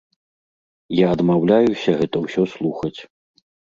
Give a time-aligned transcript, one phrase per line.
[1.03, 2.97] Я адмаўляюся гэта ўсё слухаць.